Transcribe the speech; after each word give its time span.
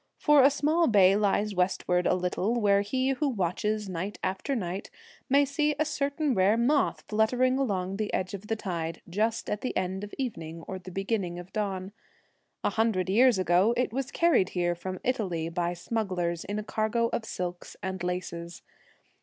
For 0.17 0.41
a 0.41 0.49
small 0.49 0.87
bay 0.87 1.15
lies 1.15 1.53
westward 1.53 2.07
a 2.07 2.15
little, 2.15 2.59
where 2.59 2.81
he 2.81 3.09
who 3.09 3.29
watches 3.29 3.87
night 3.87 4.17
after 4.23 4.55
night 4.55 4.89
may 5.29 5.45
see 5.45 5.75
a 5.77 5.85
certain 5.85 6.33
rare 6.33 6.57
moth 6.57 7.03
fluttering 7.07 7.59
along 7.59 7.97
the 7.97 8.11
edge 8.11 8.33
of 8.33 8.47
the 8.47 8.55
tide, 8.55 9.03
just 9.07 9.47
at 9.47 9.61
the 9.61 9.77
end 9.77 10.03
of 10.03 10.11
evening 10.17 10.63
or 10.67 10.79
the 10.79 10.89
beginning 10.89 11.37
of 11.37 11.53
dawn. 11.53 11.91
A 12.63 12.71
hundred 12.71 13.11
years 13.11 13.37
ago 13.37 13.75
it 13.77 13.93
was 13.93 14.09
carried 14.09 14.49
here 14.57 14.73
from 14.73 14.99
Italy 15.03 15.49
by 15.49 15.75
smugglers 15.75 16.43
in 16.45 16.57
a 16.57 16.63
cargo 16.63 17.09
of 17.13 17.23
silks 17.23 17.77
and 17.83 18.01
laces. 18.01 18.63